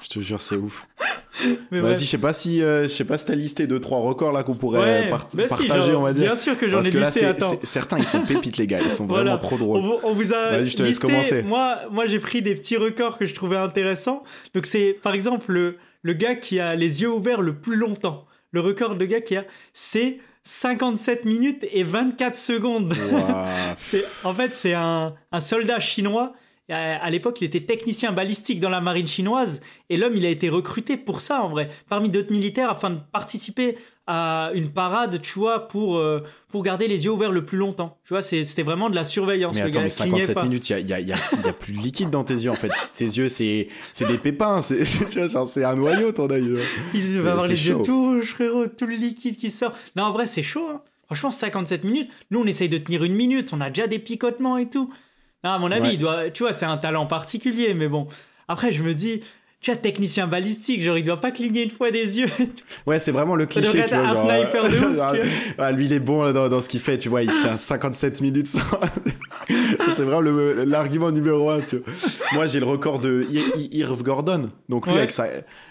[0.04, 0.88] Je te jure, c'est ouf.
[1.72, 4.32] Vas-y, je sais pas si, euh, je sais pas si t'as listé deux trois records
[4.32, 6.24] là qu'on pourrait Ouais, si, partager, genre, on va dire.
[6.24, 7.54] Bien sûr que j'en ai que là, listé, c'est- attends.
[7.64, 9.36] certains ils sont pépites les gars, ils sont Voilà.
[9.36, 9.82] vraiment trop On drôles.
[9.82, 11.42] vous, on vous a Vas-y, je te laisse listé- commencer.
[11.44, 14.24] Moi, moi j'ai pris des petits records que je trouvais intéressants.
[14.54, 18.26] Donc c'est par exemple le, le gars qui a les yeux ouverts le plus longtemps.
[18.52, 22.94] Le record de gars qui a c'est 57 minutes et 24 secondes.
[23.78, 26.34] C'est en fait c'est un, un soldat chinois.
[26.70, 30.50] À, l'époque, il était technicien balistique dans la marine chinoise et l'homme, il a été
[30.50, 35.40] recruté pour ça en vrai, parmi d'autres militaires afin de participer à une parade, tu
[35.40, 37.98] vois, pour euh, pour garder les yeux ouverts le plus longtemps.
[38.06, 39.56] Tu vois, c'était vraiment de la surveillance.
[39.56, 40.44] Mais attends, gars mais clignait 57 pas.
[40.44, 41.78] minutes, il y a, il y, a, il y, a, il y a plus de
[41.80, 42.72] liquide dans tes yeux en fait.
[42.96, 43.68] Tes yeux, c'est
[44.08, 46.58] des pépins, c'est un noyau ton œil.
[46.94, 47.78] Il va avoir les chaud.
[47.78, 49.74] yeux tout, frérot, tout le liquide qui sort.
[49.96, 50.68] Non, en vrai, c'est chaud.
[50.70, 50.82] hein.
[51.06, 52.10] Franchement, 57 minutes.
[52.32, 53.52] Nous, on essaye de tenir une minute.
[53.54, 54.90] On a déjà des picotements et tout.
[55.44, 55.94] Non, à mon avis, Ouais.
[55.94, 57.74] il doit, tu vois, c'est un talent particulier.
[57.74, 58.08] Mais bon,
[58.48, 59.22] après, je me dis,
[59.62, 62.28] tu vois, technicien balistique, genre, il doit pas cligner une fois des yeux.
[62.88, 64.04] Ouais, c'est vraiment le cliché, tu vois.
[64.06, 65.14] un genre, sniper de ouf, genre,
[65.58, 67.22] ah, lui, il est bon là, dans, dans ce qu'il fait, tu vois.
[67.24, 68.62] Il tient 57 minutes sans.
[69.92, 71.94] c'est vraiment l'argument numéro un, tu vois.
[72.34, 74.50] Moi, j'ai le record de Ir- Ir- Irv Gordon.
[74.70, 75.00] Donc, lui, Ouais.
[75.00, 75.28] avec sa.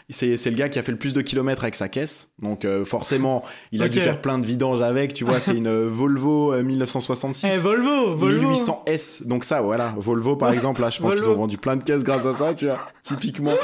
[0.08, 2.28] C'est c'est le gars qui a fait le plus de kilomètres avec sa caisse.
[2.40, 3.42] Donc, euh, forcément,
[3.72, 5.40] il a dû faire plein de vidanges avec, tu vois.
[5.40, 7.48] C'est une euh, Volvo euh, 1966.
[7.52, 8.52] Eh, Volvo, Volvo.
[8.52, 9.26] 1800S.
[9.26, 9.94] Donc ça, voilà.
[9.98, 12.54] Volvo, par exemple, là, je pense qu'ils ont vendu plein de caisses grâce à ça,
[12.54, 13.54] tu vois, typiquement.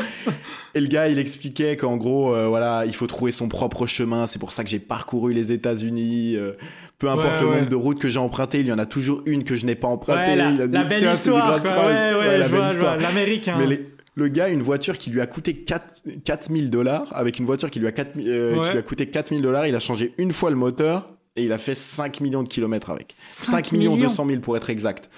[0.75, 4.27] Et le gars, il expliquait qu'en gros, euh, voilà, il faut trouver son propre chemin.
[4.27, 6.35] C'est pour ça que j'ai parcouru les États-Unis.
[6.37, 6.53] euh,
[6.99, 7.57] peu importe Ouais, le ouais.
[7.59, 9.75] nombre de routes que j'ai empruntées, il y en a toujours une que je n'ai
[9.75, 10.31] pas empruntée.
[10.33, 11.71] Ouais, la, il a dit, la belle histoire, quoi.
[11.93, 12.97] la belle vois, histoire.
[12.97, 13.57] L'américain.
[13.59, 17.47] Mais les- le gars, une voiture qui lui a coûté 4, 4000 dollars, avec une
[17.47, 18.67] voiture qui lui, a 4, euh, Ouais.
[18.67, 21.53] qui lui a coûté 4000 dollars, il a changé une fois le moteur et il
[21.53, 23.17] a fait 5 millions de kilomètres avec.
[23.29, 25.09] 5 5 millions millions 200 000 pour être exact.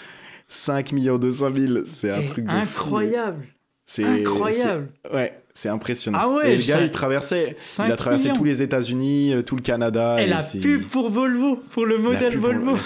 [0.48, 2.57] 5 millions 200 000, c'est un Eh, truc de fou.
[2.59, 3.44] incroyable.
[3.87, 4.88] C'est Incroyable.
[5.12, 6.19] Ouais, c'est impressionnant.
[6.21, 8.37] Ah ouais, et le gars, il traversait, 5 il a traversé millions.
[8.38, 10.21] tous les États-Unis, euh, tout le Canada.
[10.21, 12.77] Et et la pub pour Volvo, pour le modèle pour Volvo.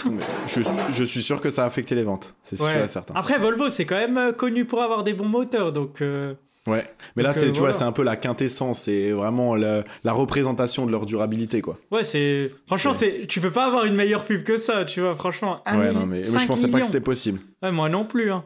[0.47, 2.35] Je, suis- je suis sûr que ça a affecté les ventes.
[2.43, 2.71] C'est Ouais.
[2.73, 3.15] sûr et certain.
[3.17, 6.03] Après, Volvo, c'est quand même euh, connu pour avoir des bons moteurs, donc.
[6.03, 6.35] euh,
[6.67, 6.85] Ouais.
[7.17, 7.73] Mais là, c'est, euh, tu voilà.
[7.73, 8.81] vois, c'est un peu la quintessence.
[8.81, 11.79] C'est vraiment la, la représentation de leur durabilité, quoi.
[11.91, 12.53] Ouais, c'est.
[12.67, 13.25] Franchement, c'est.
[13.27, 15.63] Tu peux pas avoir une meilleure pub que ça, tu vois, franchement.
[15.65, 17.41] Un ouais, million- non, mais, mais je 5 pensais pas que c'était possible.
[17.63, 18.45] Ouais, moi non plus, hein.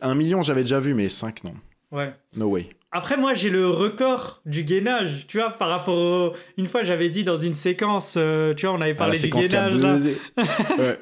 [0.00, 1.52] Un million, j'avais déjà vu, mais 5, non.
[1.92, 2.14] Ouais.
[2.34, 2.70] No way.
[2.92, 6.32] Après, moi, j'ai le record du gainage, tu vois, par rapport au...
[6.58, 9.28] Une fois, j'avais dit dans une séquence, euh, tu vois, on avait Ah, parlé du
[9.28, 9.96] gainage, là.
[10.78, 10.98] ouais.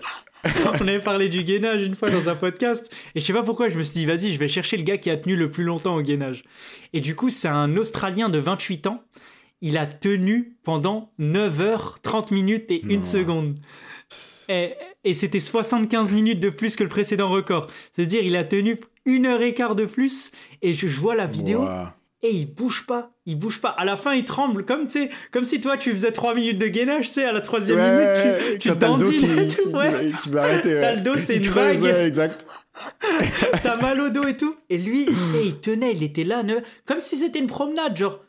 [0.81, 3.71] on avait parlé du gainage une fois dans un podcast, et je sais pas pourquoi,
[3.71, 5.65] je me suis dit, vas-y, je vais chercher le gars qui a tenu le plus
[5.65, 6.45] longtemps au gainage.
[6.93, 9.03] Et du coup, c'est un Australien de 28 ans.
[9.63, 13.03] Il a tenu pendant 9 heures, 30 minutes et 1 Non.
[13.03, 13.57] seconde.
[14.51, 17.69] Et, et c'était 75 minutes de plus que le précédent record.
[17.95, 20.33] C'est-à-dire, il a tenu une heure et quart de plus,
[20.63, 21.67] et je, je vois la vidéo,
[22.23, 23.69] et il bouge pas, il bouge pas.
[23.71, 26.67] À la fin, il tremble comme tu comme si toi tu faisais 3 minutes de
[26.67, 29.69] gainage, tu sais, à la troisième minute, tu, tu dandines et tout.
[29.79, 30.11] Ouais.
[30.23, 30.79] Qui, va arrêter.
[30.81, 31.95] T'as le dos, c'est une creuse, vague.
[31.95, 32.45] ouais, exact.
[33.63, 34.57] T'as mal au dos et tout.
[34.69, 35.03] Et lui,
[35.37, 36.43] et il tenait, il était là,
[36.87, 38.21] comme si c'était une promenade, genre.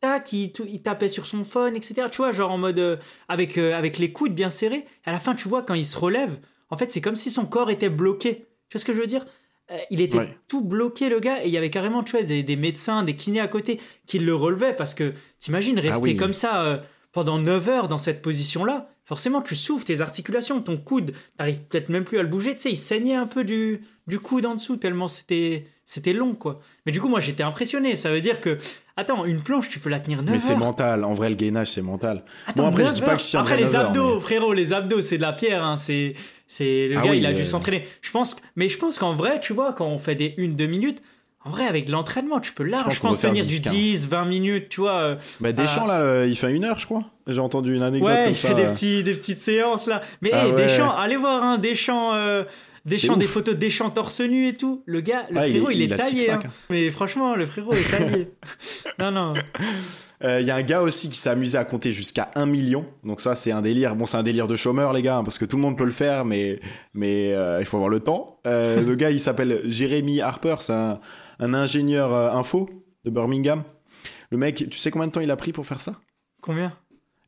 [0.00, 2.08] Tac, il, tapait sur son phone, etc.
[2.10, 2.78] Tu vois, genre en mode.
[2.78, 2.96] euh,
[3.28, 4.84] avec, euh, avec les coudes bien serrés.
[5.04, 6.38] À la fin, tu vois, quand il se relève,
[6.70, 8.46] en fait, c'est comme si son corps était bloqué.
[8.68, 9.26] Tu vois ce que je veux dire?
[9.70, 10.38] Euh, Il était Ouais.
[10.46, 13.16] tout bloqué, le gars, et il y avait carrément, tu vois, des, des médecins, des
[13.16, 16.16] kinés à côté qui le relevaient parce que t'imagines rester Ah oui.
[16.16, 16.82] comme ça
[17.18, 18.90] pendant 9 heures dans cette position-là.
[19.04, 22.54] Forcément, tu souffres tes articulations, ton coude, t'arrives peut-être même plus à le bouger.
[22.54, 26.34] Tu sais, il saignait un peu du, du coude en dessous tellement c'était c'était long,
[26.36, 26.60] quoi.
[26.86, 27.96] Mais du coup, moi, j'étais impressionné.
[27.96, 28.58] Ça veut dire que,
[28.96, 31.02] attends, une planche, tu peux la tenir 9 Mais c'est mental.
[31.02, 32.22] En vrai, le gainage, c'est mental.
[32.46, 34.20] Attends, bon, après, je 9 dis pas que je Après, les 9 heures, abdos, mais-
[34.20, 35.64] frérot, les abdos, c'est de la pierre.
[35.64, 35.76] Hein.
[35.76, 36.14] C'est,
[36.46, 37.44] c'est le Ah gars, oui, il a dû euh.
[37.44, 37.84] s'entraîner.
[38.02, 41.02] Je pense, mais je pense qu'en vrai, tu vois, quand on fait des 1-2 minutes,
[41.44, 43.72] en vrai, avec l'entraînement, tu peux large, pense je pense, tenir 10, du 15.
[43.72, 44.92] 10, 20 minutes, tu vois.
[45.00, 47.04] euh, Bah, Deschamps, là, euh, il fait une heure, je crois.
[47.26, 48.48] J'ai entendu une anecdote Ouais, comme il ça.
[48.48, 48.70] fait des, euh.
[48.70, 50.02] petits, des petites séances là.
[50.20, 50.62] Mais Ah hey, ouais.
[50.66, 52.44] Deschamps, allez voir hein, Deschamps, euh,
[52.86, 53.30] Deschamps des ouf.
[53.32, 54.82] photos de Deschamps torse nu et tout.
[54.86, 56.18] Le gars, le Ah, il frérot, il est, il taillé.
[56.20, 56.50] six-pack, hein.
[56.70, 58.30] Mais franchement, le frérot est taillé.
[58.98, 59.34] non, non.
[60.24, 62.84] Euh, Il y a un gars aussi qui s'est amusé à compter jusqu'à 1 million.
[63.04, 63.94] Donc ça, c'est un délire.
[63.94, 65.84] Bon, c'est un délire de chômeur, les gars, hein, parce que tout le monde peut
[65.84, 66.60] le faire, mais,
[66.94, 68.40] mais euh, il faut avoir le temps.
[68.44, 70.56] Le gars, il s'appelle Jérémy Harper.
[70.60, 70.98] C'est un,
[71.38, 72.68] un ingénieur euh, info
[73.04, 73.62] de Birmingham.
[74.30, 75.94] Le mec, tu sais combien de temps il a pris pour faire ça?
[76.42, 76.72] Combien?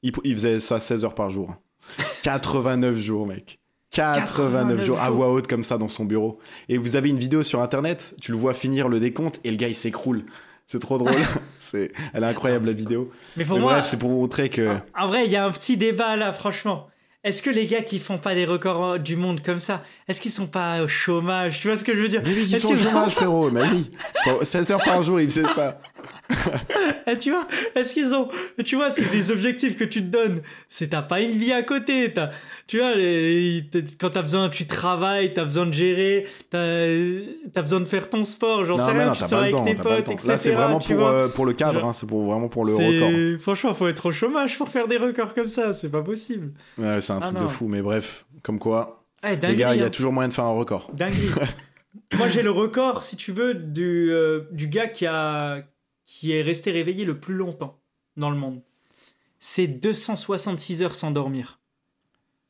[0.02, 1.54] Il, il faisait ça 16 heures par jour.
[2.22, 3.58] 89 jours, mec.
[3.92, 5.16] 89, 89 jours à jours.
[5.16, 6.38] voix haute comme ça dans son bureau.
[6.68, 9.56] Et vous avez une vidéo sur internet, tu le vois finir le décompte et le
[9.56, 10.24] gars il s'écroule.
[10.66, 11.12] C'est trop drôle.
[11.58, 13.10] c'est, elle est incroyable la vidéo.
[13.36, 14.76] Mais pour Mais moi, c'est pour montrer que.
[14.96, 16.86] en vrai, il y a un petit débat là, franchement.
[17.22, 20.30] Est-ce que les gars qui font pas des records du monde comme ça, est-ce qu'ils
[20.30, 21.60] sont pas au chômage?
[21.60, 22.22] Tu vois ce que je veux dire?
[22.24, 23.50] Mais oui, ils sont au chômage, frérot.
[23.50, 23.90] Mais oui.
[24.24, 25.78] Faut- 16 heures par jour, il faisait ça.
[27.06, 28.28] Eh, tu vois, est-ce qu'ils ont,
[28.64, 30.42] tu vois, c'est des objectifs que tu te donnes.
[30.68, 32.12] C'est t'as pas une vie à côté.
[32.12, 32.30] T'as,
[32.68, 33.64] tu vois, les-
[33.98, 36.86] quand t'as besoin, tu travailles, t'as besoin de gérer, t'as,
[37.52, 38.64] t'as besoin de faire ton sport.
[38.64, 39.06] J'en sais rien.
[39.06, 39.64] non, tu sors avec temps.
[39.64, 40.28] tes potes, etc.
[40.28, 43.40] Là, c'est vraiment pour, euh, pour le cadre, hein, c'est pour, vraiment pour le record.
[43.40, 45.72] Franchement, faut être au chômage pour faire des records comme ça.
[45.72, 46.52] C'est pas possible.
[46.78, 47.42] Ouais, c'est un Ah, truc non.
[47.44, 49.04] de fou, mais bref, comme quoi.
[49.22, 49.86] Eh, Les gars, il y hein.
[49.86, 50.90] a toujours moyen de faire un record.
[52.16, 55.62] Moi, j'ai le record, si tu veux, du, euh, du gars qui, a,
[56.04, 57.78] qui est resté réveillé le plus longtemps
[58.16, 58.60] dans le monde.
[59.38, 61.58] C'est 266 heures sans dormir.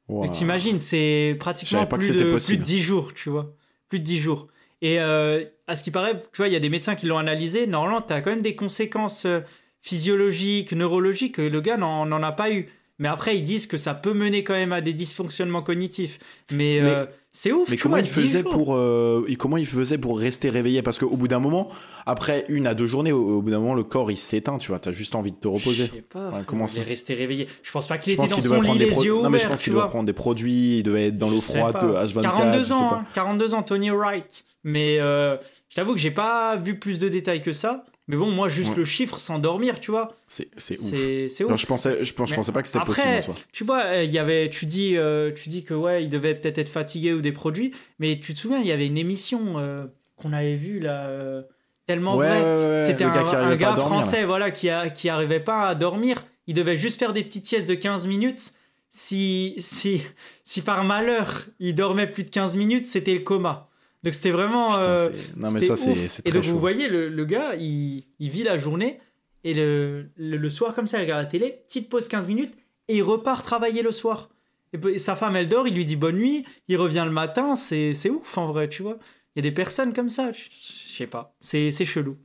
[0.09, 0.23] Wow.
[0.23, 3.55] Mais t'imagines, c'est pratiquement plus de, plus de 10 jours, tu vois.
[3.89, 4.49] Plus de 10 jours.
[4.83, 7.19] Et euh, à ce qui paraît, tu vois, il y a des médecins qui l'ont
[7.19, 7.67] analysé.
[7.67, 9.41] Normalement, tu as quand même des conséquences euh,
[9.83, 12.69] physiologiques, neurologiques, que le gars n'en a pas eu.
[13.01, 16.19] Mais après, ils disent que ça peut mener quand même à des dysfonctionnements cognitifs.
[16.53, 19.57] Mais, Mais- euh, c'est ouf, Mais tu comment vois, il 10 faisait pour euh, comment
[19.57, 21.69] il faisait pour rester réveillé parce qu'au bout d'un moment
[22.05, 24.69] après une à deux journées au, au bout d'un moment le corps il s'éteint tu
[24.73, 26.83] vois t'as juste envie de te Je reposer sais pas, Enfin, frère, comment il est
[26.83, 27.47] resté réveillé.
[27.63, 29.39] Je pense pas qu'il je était dans qu'il son lit les yeux ouverts, non mais
[29.39, 31.79] je pense qu'il doit prendre des produits il devait être dans l'eau Je sais froide
[31.79, 31.85] pas.
[31.87, 34.45] euh, H24 42 je sais ans, pas hein, 42 ans, Tony Wright.
[34.65, 35.37] Mais euh,
[35.69, 37.85] je t'avoue que j'ai pas vu plus de détails que ça.
[38.11, 38.77] Mais bon, moi, juste Ouais.
[38.79, 42.51] le chiffre sans dormir, tu vois, c'est ouf je pensais je, pense- je Mais pensais
[42.53, 45.31] pas que c'était possible en soi Tu vois, euh, il y avait, tu dis, euh,
[45.33, 48.39] tu dis que ouais, il devait peut-être être fatigué ou des produits, mais tu te
[48.41, 49.85] souviens, il y avait une émission euh,
[50.17, 51.43] qu'on avait vue là, euh,
[51.87, 52.41] tellement ouais, vrai.
[52.43, 53.77] ouais, C'était un, gars un là.
[53.77, 56.25] français, voilà, qui, a, qui arrivait pas à dormir.
[56.49, 58.55] Il devait juste faire des petites siestes de 15 minutes.
[58.91, 60.03] Si, si,
[60.45, 63.69] si par malheur il dormait plus de 15 minutes, c'était le coma.
[64.03, 64.71] Donc c'était vraiment.
[64.71, 68.05] Putain, euh, non mais ça c'est Et donc chaud vous voyez, le, le gars, il,
[68.19, 68.99] il vit la journée
[69.45, 72.55] et le, le, le soir, comme ça, il regarde la télé, petite pause 15 minutes
[72.89, 74.31] et il repart travailler le soir.
[74.73, 77.95] Et, sa femme, elle dort, il lui dit bonne nuit, il revient le matin, c'est
[77.95, 78.99] c'est ouf en vrai, tu vois.
[79.35, 82.17] Il y a des personnes comme ça, je sais pas, c'est c'est chelou.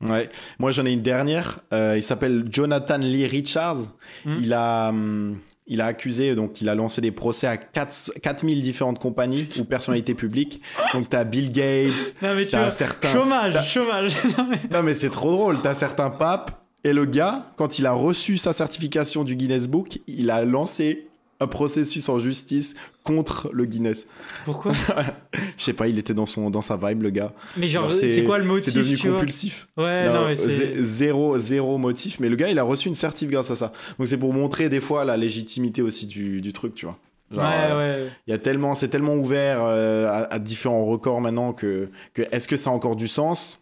[0.00, 0.28] Ouais.
[0.58, 1.60] Moi, j'en ai une dernière.
[1.72, 3.82] Euh, il s'appelle Jonathan Lee Richards.
[4.24, 4.36] Hmm.
[4.40, 8.62] Il a, hum, il a accusé, donc il a lancé des procès à 4, 4000
[8.62, 10.60] différentes compagnies ou personnalités publiques.
[10.94, 12.14] Donc, t'as Bill Gates,
[12.50, 13.12] t'as certains.
[13.12, 14.16] chômage, chômage.
[14.38, 15.60] Non, mais- Non, mais c'est trop drôle.
[15.62, 16.64] T'as certains papes.
[16.84, 21.07] Et le gars, quand il a reçu sa certification du Guinness Book, il a lancé
[21.40, 22.74] un processus en justice
[23.04, 24.06] contre le Guinness.
[24.44, 24.72] Pourquoi
[25.56, 27.32] Je sais pas, il était dans, son, dans sa vibe, le gars.
[27.56, 29.68] Mais genre, c'est quoi le C'est motif devenu tu vois compulsif.
[29.76, 30.48] Ouais, non, c'est.
[30.48, 32.18] zé- zéro, zéro motif.
[32.20, 33.72] Mais le gars, il a reçu une certif grâce à ça.
[33.98, 36.98] Donc c'est pour montrer des fois la légitimité aussi du, du truc, tu vois.
[37.30, 38.10] Genre, Ouais, euh, ouais.
[38.26, 42.22] Il y a tellement, c'est tellement ouvert euh, à, à différents records maintenant que, que
[42.32, 43.60] est-ce que ça a encore du sens?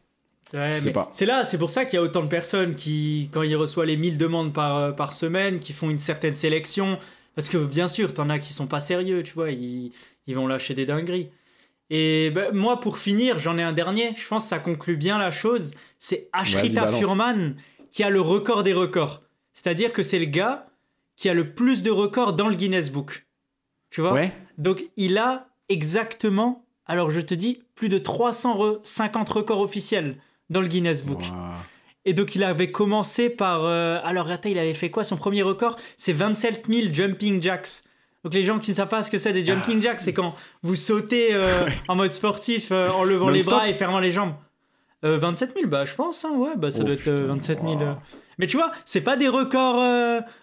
[0.54, 1.10] Ouais, Je sais mais pas.
[1.12, 3.86] C'est là, c'est pour ça qu'il y a autant de personnes qui, quand ils reçoivent
[3.88, 6.98] les 1000 demandes par, euh, par semaine, qui font une certaine sélection.
[7.37, 9.92] Parce que bien sûr, t'en as qui sont pas sérieux, tu vois, ils,
[10.27, 11.31] ils vont lâcher des dingueries.
[11.90, 14.14] Et bah, moi, pour finir, j'en ai un dernier.
[14.16, 15.70] Je pense que ça conclut bien la chose.
[15.99, 16.88] C'est Ashrita.
[16.88, 17.55] Furman
[17.92, 19.22] qui a le record des records.
[19.53, 20.66] C'est-à-dire que c'est le gars
[21.14, 23.27] qui a le plus de records dans le Guinness Book.
[23.90, 24.12] Tu vois?
[24.12, 24.33] Ouais.
[24.59, 30.16] Donc, il a exactement, alors je te dis, plus de 350 records officiels
[30.51, 31.22] dans le Guinness Book.
[32.06, 33.64] Et donc, il avait commencé par.
[33.64, 37.68] euh, alors, attends, il avait fait quoi Son premier record, c'est 27 000 jumping jacks.
[38.24, 40.34] Donc, les gens qui ne savent pas ce que c'est des jumping jacks, c'est quand
[40.62, 41.44] vous sautez euh,
[41.88, 44.32] en mode sportif euh, en levant les bras et fermant les jambes.
[45.04, 47.34] Euh, 27 000, bah, je pense, hein, ouais, bah, ça Oh, doit être euh, putain,
[47.34, 47.72] 27 000.
[47.74, 47.82] waouh.
[47.82, 47.92] euh.
[48.38, 49.76] Mais tu vois, c'est pas des records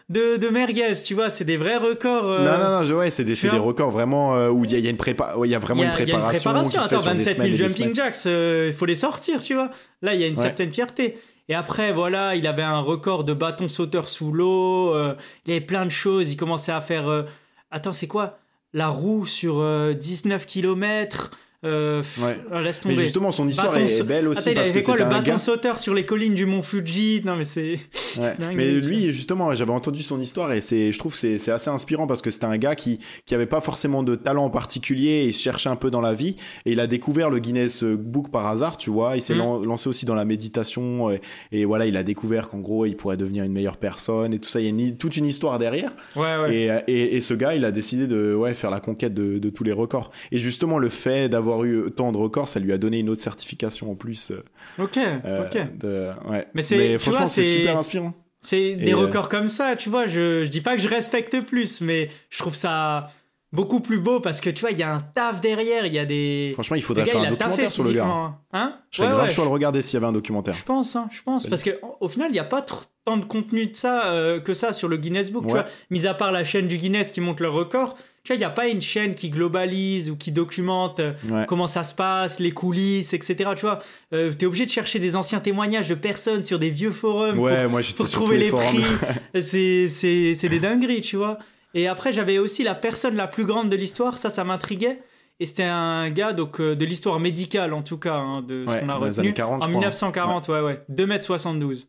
[0.10, 2.24] de, de merguez, tu vois, c'est des vrais records.
[2.24, 4.90] Non, non, non, je- ouais, c'est des, des records vraiment où il y, y a
[4.90, 6.66] une prépa, il y a vraiment y a- une il y a préparation.
[6.66, 8.96] se fait Attends, sur des 27 semaines 000 et des jumping jacks, il faut les
[8.96, 9.70] sortir, tu vois.
[10.02, 10.42] Là, il y a une Ouais.
[10.42, 11.20] certaine fierté.
[11.50, 14.94] Et après, voilà, il avait un record de bâton sauteur sous l'eau.
[14.96, 16.32] euh, il avait plein de choses.
[16.32, 17.08] Il commençait à faire.
[17.10, 17.24] euh,
[17.72, 18.40] Attends, c'est quoi?
[18.74, 21.32] La roue sur euh, 19 km.
[21.64, 22.62] Ouais.
[22.62, 23.02] laisse Mais tomber.
[23.02, 25.10] justement, son histoire est, est belle aussi Attends, il parce avait que quoi le un
[25.10, 25.38] bâton gars.
[25.38, 27.22] sauteur sur les collines du mont Fuji?
[27.26, 27.80] Non, mais c'est.
[28.20, 28.34] Ouais.
[28.54, 32.06] Mais lui, justement, j'avais entendu son histoire et c'est, je trouve que c'est, assez inspirant
[32.08, 35.32] parce que c'était un gars qui, qui avait pas forcément de talent en particulier et
[35.32, 38.46] se cherchait un peu dans la vie et il a découvert le Guinness Book par
[38.48, 39.16] hasard, tu vois.
[39.16, 41.22] Il s'est lan- lancé aussi dans la méditation et,
[41.52, 44.50] et voilà, il a découvert qu'en gros, il pourrait devenir une meilleure personne et tout
[44.50, 44.60] ça.
[44.60, 45.92] Il y a une- toute une histoire derrière.
[46.16, 46.54] Ouais.
[46.54, 49.50] Et, et, et ce gars, il a décidé de ouais, faire la conquête de, de
[49.50, 50.12] tous les records.
[50.32, 53.22] Et justement, le fait d'avoir eu tant de records, ça lui a donné une autre
[53.22, 54.32] certification en plus.
[54.32, 54.44] euh,
[54.80, 55.78] Ok, euh, ok.
[55.78, 56.48] de- ouais.
[56.54, 58.14] Mais tu franchement, c'est super inspirant.
[58.42, 60.06] C'est des Et, euh, records comme ça, tu vois.
[60.08, 63.08] Je, je dis pas que je respecte plus, mais je trouve ça
[63.54, 66.00] beaucoup plus beau parce que tu vois, il y a un taf derrière, il y
[66.00, 66.50] a des.
[66.54, 68.34] Franchement, il faudrait gars, faire il un documentaire sur le gars.
[68.52, 70.56] Hein Je serais Ouais, grave ouais, à le regarder s'il y avait un documentaire.
[70.56, 71.48] Je pense, hein, je pense.
[71.48, 72.66] Parce que au final, il n'y a pas
[73.06, 75.46] tant de contenu de ça euh, que ça sur le Guinness Book.
[75.46, 78.36] Tu vois, mis à part la chaîne du Guinness qui montre le record, tu vois,
[78.38, 81.46] il n'y a pas une chaîne qui globalise ou qui documente euh, Ouais.
[81.46, 83.50] comment ça se passe, les coulisses, etc.
[83.56, 83.80] Tu vois,
[84.14, 87.70] euh, t'es obligé de chercher des anciens témoignages de personnes sur des vieux forums pour-
[87.70, 88.84] moi trouver les, prix.
[89.42, 91.38] c'est, des dingueries, tu vois.
[91.74, 95.02] Et après, j'avais aussi la personne la plus grande de l'histoire, ça, ça m'intriguait.
[95.42, 98.72] Et c'était un gars donc, euh, de l'histoire médicale, en tout cas, hein, de ce
[98.74, 99.20] Ouais, qu'on a dans les retenu.
[99.28, 99.80] années 40, je en crois.
[99.82, 100.82] 1940, ouais, ouais.
[100.90, 101.76] 2m72.
[101.76, 101.88] C'est, ouais,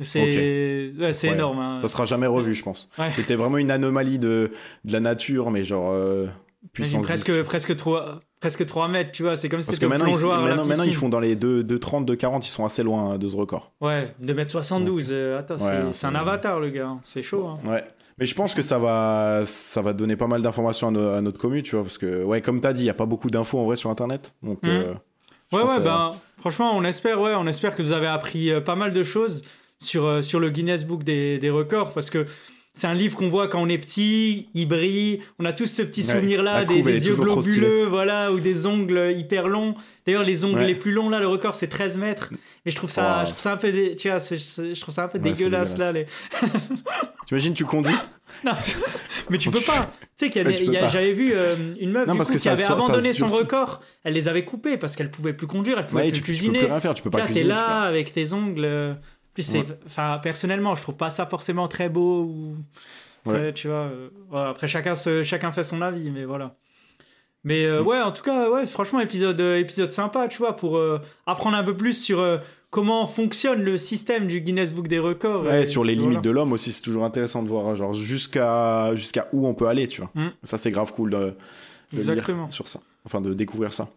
[0.00, 1.32] c'est Ouais.
[1.32, 1.58] énorme.
[1.58, 1.78] hein.
[1.80, 2.88] Ça sera jamais revu, je pense.
[2.98, 3.10] Ouais.
[3.14, 4.50] C'était vraiment une anomalie de,
[4.84, 6.26] de la nature, mais genre euh,
[6.72, 7.06] puissance 10.
[7.08, 9.36] presque, presque, 3, presque 3 mètres, tu vois.
[9.36, 11.62] C'est comme si Parce c'était maintenant, ils, plongeoir maintenant, maintenant, ils font dans les 2,
[11.62, 13.72] 2,30, 2,40, ils sont assez loin hein, de ce record.
[13.80, 15.08] Ouais, 2m72.
[15.10, 16.96] euh, attends, c'est, Ouais, c'est un avatar, le gars.
[17.02, 17.46] C'est chaud.
[17.46, 17.58] hein.
[17.68, 17.84] Ouais.
[18.18, 21.20] Mais je pense que ça va, ça va donner pas mal d'informations à, no- à
[21.20, 23.30] notre commu, tu vois, parce que, ouais, comme t'as dit, il y a pas beaucoup
[23.30, 24.34] d'infos en vrai sur Internet.
[24.42, 24.70] Donc, Mhm.
[24.70, 24.94] euh,
[25.52, 28.74] Ouais, ouais, ben, franchement, on espère, ouais, on espère que vous avez appris euh, pas
[28.74, 29.42] mal de choses
[29.80, 32.26] sur, euh, sur le Guinness Book des, des records parce que
[32.74, 35.82] c'est un livre qu'on voit quand on est petit, il brille, on a tous ce
[35.82, 39.74] petit Ouais, souvenir-là, des, yeux globuleux, voilà, ou des ongles hyper longs.
[40.06, 40.66] D'ailleurs, les ongles Ouais.
[40.68, 42.28] les plus longs, là, le record, c'est 13 mètres.
[42.64, 43.24] Mais je trouve ça, Wow.
[43.26, 45.18] je trouve ça un peu, dé- tu vois, c'est- c'est- je trouve ça un peu
[45.18, 45.90] Ouais, dégueulasse, là.
[45.90, 46.06] Les...
[47.26, 47.94] T'imagines, tu conduis
[48.44, 48.52] Non,
[49.30, 49.90] mais tu peux pas.
[50.16, 52.38] Tu sais qu'il y a- j'avais vu euh, une meuf Non, du parce coup, que
[52.38, 53.80] qui ça avait abandonné son record.
[54.04, 56.26] Elle les avait coupés parce qu'elle pouvait plus conduire, elle pouvait plus tu, tu peux
[56.32, 56.58] cuisiner.
[56.60, 57.54] plus rien faire, tu peux pas Là, t'es cuisiner.
[57.54, 58.96] là avec tes ongles.
[59.38, 59.78] Puis c'est, Ouais.
[59.86, 62.22] enfin, personnellement, je trouve pas ça forcément très beau.
[62.24, 62.54] Ou...
[63.24, 63.34] Ouais.
[63.34, 63.76] Ouais, tu vois.
[63.86, 65.22] euh, voilà, après, chacun, se...
[65.22, 66.56] chacun fait son avis, mais voilà.
[67.44, 67.86] Mais euh, Mm.
[67.86, 70.80] ouais, en tout cas, ouais, franchement, épisode, euh, épisode sympa, tu vois, pour
[71.24, 75.44] apprendre un peu plus sur comment fonctionne le système du Guinness Book des records.
[75.44, 76.20] Ouais, et- sur les limites voilà.
[76.22, 79.86] de l'homme aussi, c'est toujours intéressant de voir, genre, jusqu'à jusqu'à où on peut aller,
[79.86, 80.10] tu vois.
[80.14, 80.30] Mm.
[80.42, 81.34] Ça, c'est grave cool de,
[81.92, 82.44] de Exactement.
[82.46, 82.80] lire sur ça.
[83.04, 83.88] Enfin, de découvrir ça.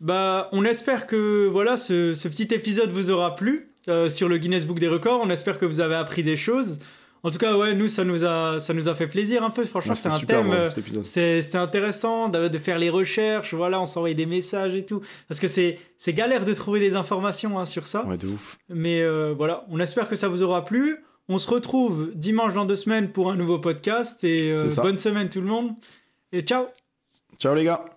[0.00, 4.38] Bah, on espère que voilà, ce, ce petit épisode vous aura plu euh, sur le
[4.38, 5.20] Guinness Book des records.
[5.22, 6.78] On espère que vous avez appris des choses.
[7.24, 9.64] En tout cas, ouais, nous, ça nous a, ça nous a fait plaisir un peu.
[9.64, 10.52] Franchement, Ouais, c'était un super thème.
[10.52, 10.66] euh.
[11.40, 15.02] C'était intéressant de, de faire les recherches, voilà, on s'envoyait des messages et tout.
[15.28, 18.04] Parce que c'est c'est galère de trouver des informations hein, sur ça.
[18.06, 18.58] Ouais, de ouf.
[18.68, 20.96] Mais euh, voilà, on espère que ça vous aura plu.
[21.28, 24.24] On se retrouve dimanche dans deux semaines pour un nouveau podcast.
[24.24, 25.74] Et euh, bonne semaine tout le monde.
[26.32, 26.66] Et ciao
[27.38, 27.91] Ciao les gars